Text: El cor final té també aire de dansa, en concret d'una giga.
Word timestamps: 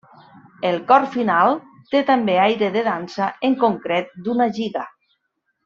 El 0.69 0.77
cor 0.91 1.03
final 1.15 1.53
té 1.91 2.01
també 2.07 2.39
aire 2.47 2.71
de 2.79 2.83
dansa, 2.89 3.29
en 3.51 3.55
concret 3.67 4.11
d'una 4.25 4.49
giga. 4.61 4.89